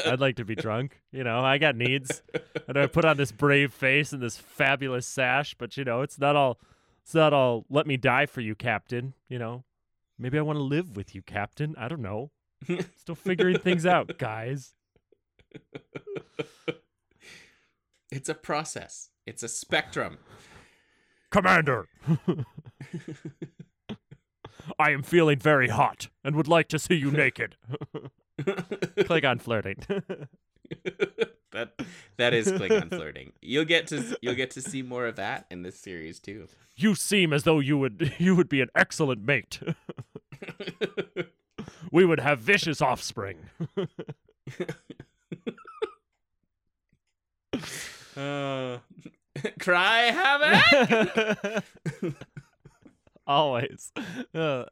[0.11, 1.01] I'd like to be drunk.
[1.13, 2.21] You know, I got needs.
[2.67, 6.19] And I put on this brave face and this fabulous sash, but you know, it's
[6.19, 6.59] not all.
[7.01, 7.65] It's not all.
[7.69, 9.13] Let me die for you, Captain.
[9.29, 9.63] You know,
[10.19, 11.75] maybe I want to live with you, Captain.
[11.77, 12.31] I don't know.
[12.97, 14.73] Still figuring things out, guys.
[18.11, 19.11] it's a process.
[19.25, 20.17] It's a spectrum.
[21.29, 21.87] Commander,
[24.79, 27.57] I am feeling very hot and would like to see you naked.
[28.39, 29.77] Klingon flirting.
[31.51, 31.73] that
[32.17, 33.33] that is Klingon flirting.
[33.41, 36.47] You'll get to you'll get to see more of that in this series too.
[36.75, 39.59] you seem as though you would you would be an excellent mate.
[41.91, 43.37] we would have vicious offspring.
[48.17, 48.79] Uh,
[49.59, 51.63] cry havoc.
[53.27, 53.91] Always.
[54.33, 54.65] Uh,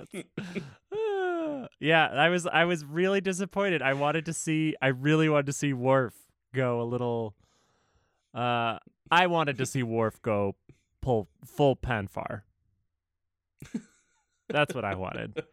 [0.91, 3.81] uh, yeah, I was I was really disappointed.
[3.81, 6.13] I wanted to see I really wanted to see Worf
[6.53, 7.35] go a little
[8.33, 8.77] uh
[9.09, 10.55] I wanted to see Worf go
[11.01, 12.43] pull full Pon farr.
[14.49, 15.43] That's what I wanted.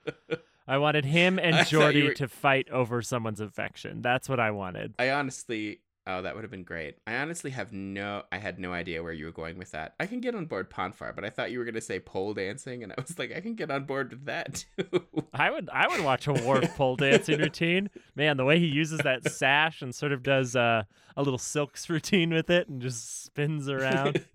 [0.69, 4.03] I wanted him and Geordi were- to fight over someone's affection.
[4.03, 4.95] That's what I wanted.
[4.99, 6.97] I honestly Oh, that would have been great.
[7.07, 9.95] I honestly have no I had no idea where you were going with that.
[10.01, 12.35] I can get on board Pon farr, but I thought you were gonna say pole
[12.35, 15.05] dancing, and I was like, I can get on board with that too.
[15.33, 17.89] I would I would watch a Worf pole dancing routine.
[18.17, 20.83] Man, the way he uses that sash and sort of does uh,
[21.17, 24.27] a little silks routine with it and just spins around.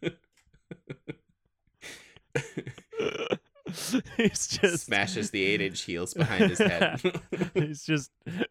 [4.16, 7.00] He's just Smashes the eight inch heels behind his head.
[7.54, 8.10] He's just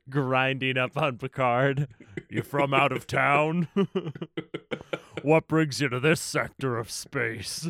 [0.09, 1.87] grinding up on Picard.
[2.29, 3.67] You from out of town?
[5.21, 7.69] what brings you to this sector of space?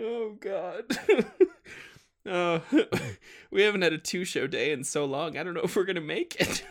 [0.00, 0.98] oh god.
[2.26, 2.62] oh,
[3.50, 5.36] we haven't had a two show day in so long.
[5.36, 6.64] I don't know if we're gonna make it.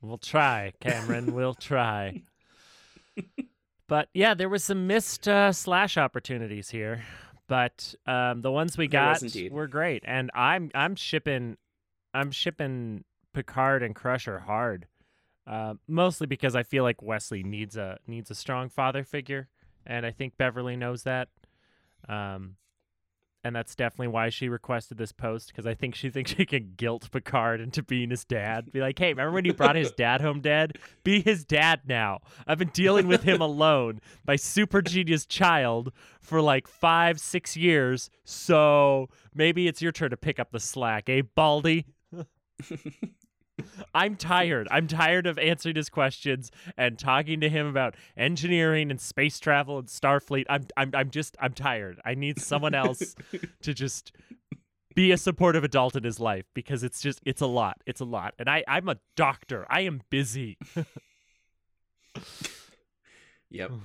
[0.00, 1.34] We'll try, Cameron.
[1.34, 2.22] We'll try.
[3.86, 7.04] But yeah, there was some missed uh, slash opportunities here,
[7.46, 11.56] but um, the ones we got were great, and I'm I'm shipping,
[12.12, 14.86] I'm shipping Picard and Crusher hard,
[15.46, 19.48] uh, mostly because I feel like Wesley needs a needs a strong father figure,
[19.86, 21.28] and I think Beverly knows that,
[22.08, 22.56] um,
[23.44, 26.72] and that's definitely why she requested this post because I think she thinks she can
[26.76, 28.72] guilt Picard into being his dad.
[28.72, 30.78] Be like, hey, remember when you brought his dad home dead?
[31.04, 32.20] Be his dad now.
[32.46, 38.08] I've been dealing with him alone, my super genius child, for like five, six years.
[38.24, 41.84] So maybe it's your turn to pick up the slack, eh, Baldy?
[43.94, 44.68] I'm tired.
[44.70, 49.78] I'm tired of answering his questions and talking to him about engineering and space travel
[49.78, 50.44] and Starfleet.
[50.48, 52.00] I'm I'm I'm just I'm tired.
[52.04, 53.14] I need someone else
[53.62, 54.12] to just
[54.94, 57.80] be a supportive adult in his life because it's just it's a lot.
[57.86, 58.34] It's a lot.
[58.38, 59.66] And I I'm a doctor.
[59.70, 60.58] I am busy.
[63.54, 63.70] Yep.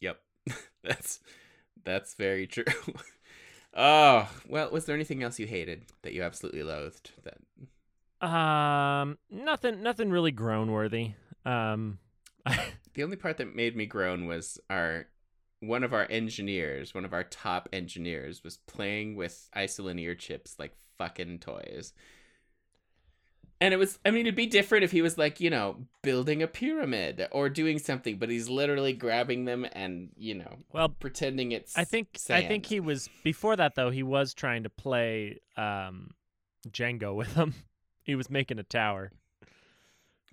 [0.00, 0.20] Yep.
[0.82, 1.20] that's
[1.82, 2.64] that's very true.
[3.74, 7.38] oh, well, was there anything else you hated that you absolutely loathed that
[8.24, 11.12] Um nothing nothing really groan worthy.
[11.44, 11.98] Um
[12.94, 15.06] the only part that made me groan was our
[15.60, 20.74] one of our engineers, one of our top engineers was playing with isolinear chips like
[20.98, 21.92] fucking toys.
[23.60, 26.42] And it was I mean it'd be different if he was like, you know, building
[26.42, 31.52] a pyramid or doing something, but he's literally grabbing them and, you know, well pretending
[31.52, 33.90] it's I think I think he was before that though.
[33.90, 36.10] He was trying to play um,
[36.68, 37.54] Jenga with him.
[38.04, 39.10] He was making a tower.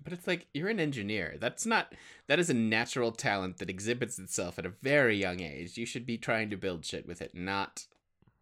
[0.04, 1.36] But it's like you're an engineer.
[1.40, 1.94] That's not
[2.28, 5.76] that is a natural talent that exhibits itself at a very young age.
[5.76, 7.86] You should be trying to build shit with it, not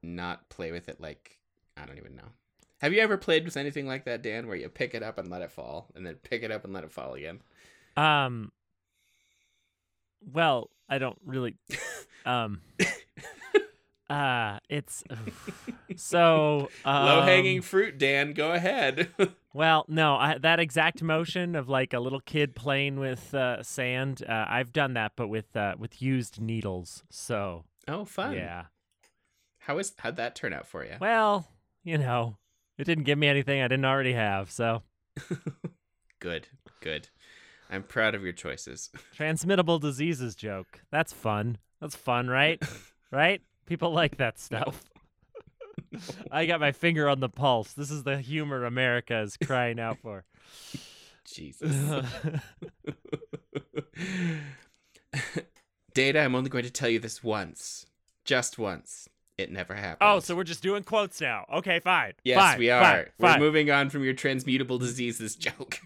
[0.03, 1.39] not play with it like
[1.77, 2.29] I don't even know.
[2.81, 5.31] Have you ever played with anything like that, Dan, where you pick it up and
[5.31, 7.41] let it fall and then pick it up and let it fall again?
[7.97, 8.53] Um.
[10.33, 11.57] Well, I don't really.
[12.27, 12.61] Um.
[14.11, 15.05] Uh, it's
[15.97, 18.33] so um, Low hanging fruit, Dan.
[18.33, 19.09] Go ahead.
[19.53, 24.23] Well, no, I, that exact motion of like a little kid playing with uh, sand.
[24.23, 27.03] Uh, I've done that, but with uh, with used needles.
[27.11, 28.35] So oh, fun.
[28.35, 28.67] yeah.
[29.59, 30.95] How is how'd that turn out for you?
[31.01, 31.49] Well,
[31.83, 32.37] you know,
[32.79, 34.53] it didn't give me anything I didn't already have.
[34.53, 34.85] So
[36.21, 36.47] good,
[36.81, 37.09] good.
[37.69, 38.91] I'm proud of your choices.
[39.17, 40.81] transmittable diseases joke.
[40.93, 41.59] That's fun.
[41.81, 42.63] That's fun, right?
[43.11, 43.43] right?
[43.71, 44.83] People like that stuff.
[46.33, 47.73] I got my finger on the pulse.
[47.73, 50.25] This is the humor America is crying out for.
[51.25, 51.73] Jesus.
[55.95, 57.87] Data, I'm only going to tell you this once.
[58.25, 59.09] Just once.
[59.39, 59.99] It never happened.
[60.01, 61.45] oh, so we're just doing quotes now.
[61.55, 62.15] Okay, fine.
[62.25, 63.09] Yes, fine, we fine, are.
[63.21, 63.39] We're fine.
[63.39, 65.79] moving on from your transmutable diseases joke.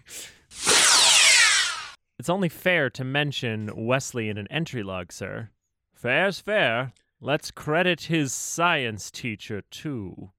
[2.17, 5.51] It's only fair to mention Wesley in an entry log, sir.
[5.93, 6.93] Fair's fair.
[7.21, 10.31] Let's credit his science teacher, too.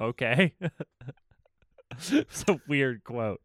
[0.00, 0.54] Okay.
[2.10, 3.40] it's a weird quote.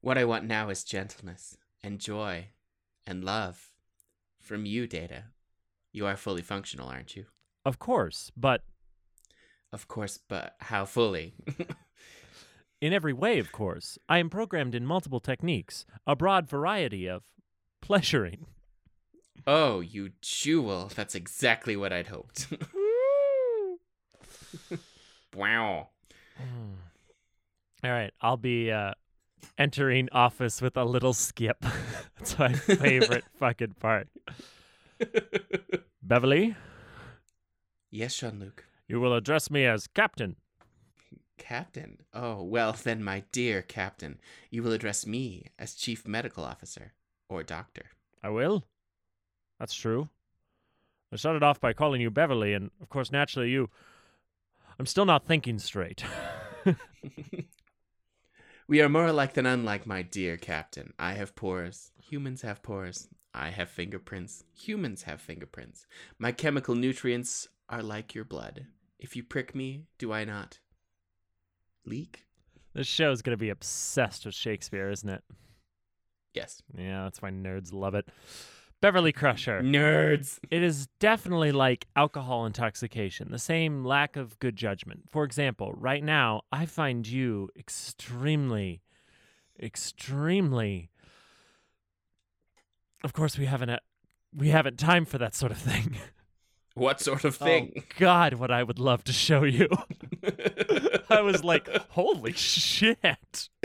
[0.00, 2.48] What I want now is gentleness and joy
[3.06, 3.72] and love
[4.38, 5.24] from you, Data.
[5.92, 7.26] You are fully functional, aren't you?
[7.64, 8.62] Of course, but
[9.72, 11.34] Of course, but how fully?
[12.80, 13.98] in every way, of course.
[14.08, 17.22] I am programmed in multiple techniques, a broad variety of
[17.80, 18.46] pleasuring.
[19.46, 20.90] Oh, you jewel.
[20.94, 22.48] That's exactly what I'd hoped.
[25.34, 25.88] wow.
[27.82, 28.92] All right, I'll be uh,
[29.58, 31.64] entering office with a little skip.
[32.18, 34.08] That's my favorite fucking part.
[36.02, 36.56] Beverly,
[37.90, 38.64] Yes, Jean Luc.
[38.86, 40.36] you will address me as Captain.
[41.38, 41.98] Captain.
[42.12, 44.20] Oh, well, then, my dear Captain,
[44.50, 46.92] you will address me as Chief Medical Officer
[47.30, 47.86] or Doctor.
[48.22, 48.64] I will.
[49.60, 50.08] That's true.
[51.12, 53.70] I started off by calling you Beverly, and of course, naturally, you.
[54.78, 56.02] I'm still not thinking straight.
[58.70, 60.92] We are more alike than unlike, my dear captain.
[60.96, 61.90] I have pores.
[62.08, 63.08] Humans have pores.
[63.34, 64.44] I have fingerprints.
[64.54, 65.88] Humans have fingerprints.
[66.20, 68.66] My chemical nutrients are like your blood.
[68.96, 70.60] If you prick me, do I not
[71.84, 72.26] leak?
[72.72, 75.24] This show's gonna be obsessed with Shakespeare, isn't it?
[76.32, 76.62] Yes.
[76.78, 78.06] Yeah, that's why nerds love it.
[78.80, 79.60] Beverly Crusher.
[79.60, 80.38] Nerds.
[80.50, 85.02] It is definitely like alcohol intoxication, the same lack of good judgment.
[85.10, 88.82] For example, right now, I find you extremely,
[89.62, 90.90] extremely.
[93.04, 93.78] Of course, we haven't uh,
[94.34, 95.96] we haven't time for that sort of thing.
[96.74, 97.72] What sort of thing?
[97.76, 99.68] Oh God, what I would love to show you.
[101.10, 103.48] I was like, holy shit.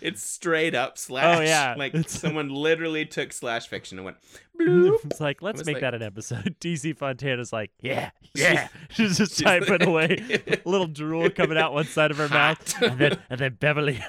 [0.00, 1.38] it's straight up slash.
[1.38, 1.74] Oh, yeah.
[1.76, 4.16] Like It's- someone literally took slash fiction and went
[4.58, 5.04] bloop.
[5.04, 6.56] It's like, let's make like- that an episode.
[6.60, 8.68] DC Fontana's like, yeah, Yeah.
[8.90, 12.82] She's just She's typing like- away, little drool coming out one side of her mouth,
[12.82, 14.02] and then and then Beverly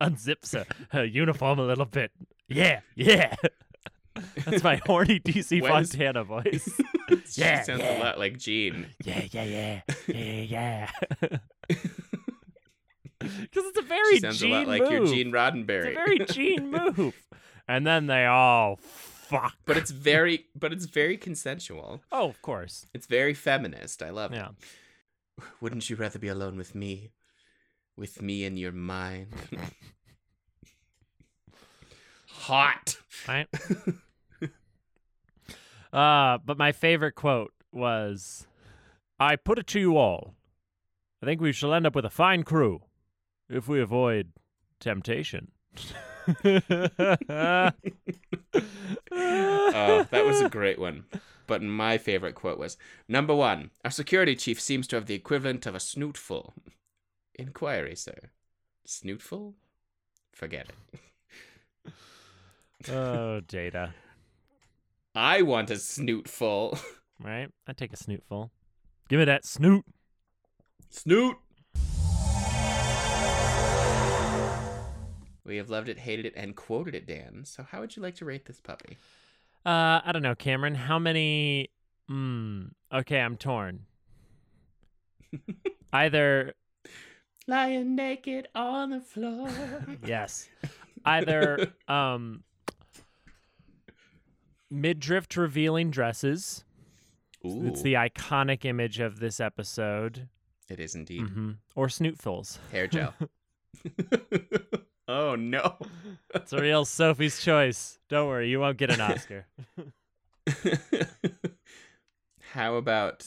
[0.00, 2.12] unzips her, her uniform a little bit.
[2.48, 3.34] Yeah, yeah.
[4.44, 6.68] That's my horny DC does- Fontana voice.
[7.30, 7.98] she Yeah, sounds yeah.
[7.98, 8.86] a lot like Gene.
[9.04, 10.90] Yeah, yeah, yeah, yeah, yeah.
[11.68, 11.90] Because
[13.66, 14.90] it's a very She sounds Gene a lot like move.
[14.92, 15.90] your Gene It's Roddenberry.
[15.92, 17.14] a very Gene move.
[17.68, 19.54] And then they all fuck.
[19.64, 22.02] but it's very, but it's very consensual.
[22.12, 22.86] oh, of course.
[22.94, 24.02] It's very feminist.
[24.02, 24.48] I love Yeah.
[25.38, 25.44] it.
[25.60, 27.10] Wouldn't you rather be alone with me?
[27.96, 29.28] With me in your mind.
[32.28, 32.96] Hot.
[33.26, 33.48] right?
[35.92, 38.46] Uh, but my favorite quote was
[39.18, 40.34] I put it to you all.
[41.22, 42.82] I think we shall end up with a fine crew
[43.48, 44.32] if we avoid
[44.80, 45.52] temptation.
[49.18, 51.04] Oh, that was a great one.
[51.46, 52.76] But my favorite quote was
[53.08, 56.52] Number one, our security chief seems to have the equivalent of a snootful.
[57.34, 58.30] Inquiry, sir.
[58.86, 59.54] Snootful?
[60.32, 60.68] Forget
[61.86, 61.92] it.
[62.90, 63.94] oh, data.
[65.16, 66.78] I want a snootful.
[67.18, 67.48] Right?
[67.66, 68.50] I take a snootful.
[69.08, 69.86] Give me that snoot.
[70.90, 71.34] Snoot!
[75.42, 77.46] We have loved it, hated it, and quoted it, Dan.
[77.46, 78.98] So, how would you like to rate this puppy?
[79.64, 80.74] Uh, I don't know, Cameron.
[80.74, 81.70] How many?
[82.06, 82.64] Hmm.
[82.92, 83.86] Okay, I'm torn.
[85.94, 86.52] Either
[87.48, 89.48] Lying naked on the floor.
[90.04, 90.48] yes,
[91.04, 92.42] either um
[94.70, 96.64] midriff revealing dresses.
[97.44, 100.28] Ooh, It's the iconic image of this episode.
[100.68, 101.28] it is indeed.
[101.28, 102.58] hmm Or snootfuls.
[102.72, 103.14] Hair gel.
[105.08, 105.76] oh, no.
[106.34, 107.98] It's a real Sophie's choice.
[108.08, 109.46] Don't worry, you won't get an Oscar.
[112.40, 113.26] how about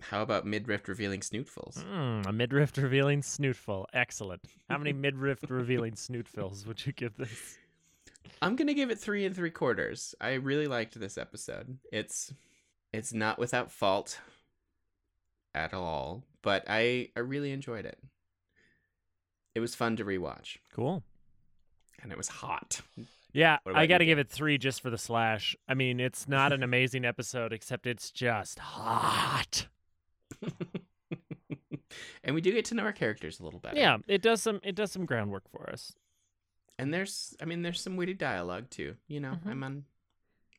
[0.00, 1.82] how about midriff revealing snootfuls?
[1.84, 3.86] Mm, a midriff revealing snootful.
[3.92, 4.42] Excellent.
[4.68, 7.58] How many midriff revealing snootfuls would you give this?
[8.42, 10.14] I'm gonna give it three and three quarters.
[10.20, 11.78] I really liked this episode.
[11.92, 12.32] It's
[12.92, 14.20] it's not without fault
[15.54, 17.98] at all, but I I really enjoyed it.
[19.54, 21.02] It was fun to rewatch, Cool.
[22.02, 22.80] and it was hot.
[23.32, 25.54] Yeah, I got to give it three just for the slash.
[25.68, 29.66] I mean, it's not an amazing episode, except it's just hot.
[32.24, 33.76] and we do get to know our characters a little better.
[33.76, 35.92] Yeah, it does some it does some groundwork for us.
[36.78, 38.96] And there's I mean there's some witty dialogue too.
[39.08, 39.50] You know, Mhm.
[39.50, 39.84] I'm on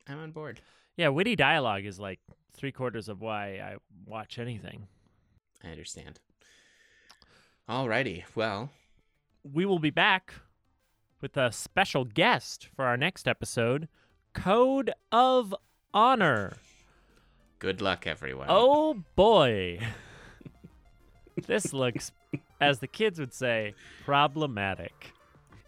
[0.06, 0.60] I'm on board.
[0.96, 2.20] Yeah, witty dialogue is like
[2.52, 4.88] three quarters of why I watch anything.
[5.64, 6.20] I understand.
[7.68, 8.70] Alrighty, well,
[9.44, 10.34] We will be back
[11.20, 13.88] with a special guest for our next episode
[14.34, 15.54] Code of
[15.94, 16.54] Honor.
[17.58, 18.46] good luck everyone.
[18.50, 19.80] Oh boy.
[21.46, 22.12] this looks,
[22.60, 25.12] as the kids would say, problematic.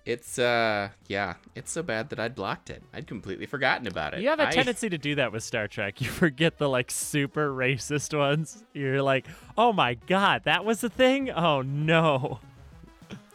[0.04, 2.82] It's uh yeah, it's so bad that I'd blocked it.
[2.92, 4.20] I'd completely forgotten about it.
[4.20, 6.00] You have a I- tendency to do that with Star Trek.
[6.00, 8.64] You forget the like super racist ones.
[8.72, 9.26] You're like,
[9.56, 11.30] oh my god, that was the thing?
[11.30, 12.40] Oh no.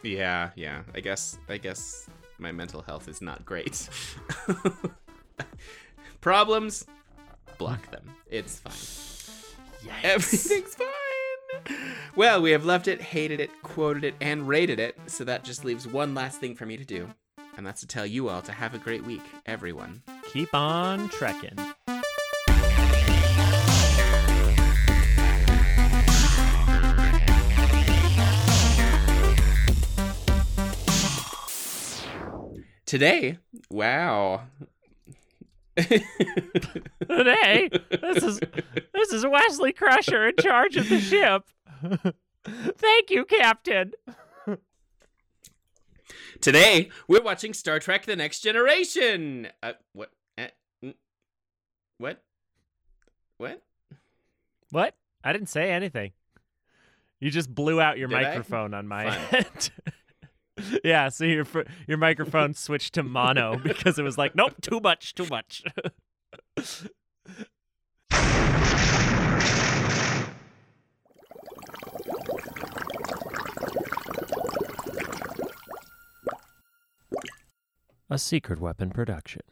[0.02, 0.82] Yeah, yeah.
[0.94, 2.06] I guess I guess
[2.38, 3.88] my mental health is not great.
[6.20, 6.84] Problems,
[7.56, 8.04] block them.
[8.30, 9.90] It's fine.
[10.02, 10.86] Everything's fine.
[12.16, 15.64] Well, we have loved it, hated it, quoted it, and rated it, so that just
[15.64, 17.08] leaves one last thing for me to do.
[17.56, 20.02] And that's to tell you all to have a great week, everyone.
[20.32, 21.56] Keep on trekking.
[32.86, 33.38] Today,
[33.70, 34.44] wow.
[37.08, 38.40] Today, this is
[38.92, 41.44] this is Wesley Crusher in charge of the ship.
[42.76, 43.92] Thank you, Captain.
[46.40, 49.48] Today, we're watching Star Trek The Next Generation.
[49.62, 50.10] Uh, what?
[50.36, 50.46] Uh,
[51.98, 52.22] what?
[53.38, 53.62] What?
[54.70, 54.94] What?
[55.24, 56.12] I didn't say anything.
[57.20, 58.22] You just blew out your Did I?
[58.22, 59.44] microphone on my Fun.
[59.44, 59.70] end.
[60.84, 61.46] yeah, so your
[61.86, 65.64] your microphone switched to mono because it was like, nope, too much, too much.
[78.10, 79.42] A secret weapon production.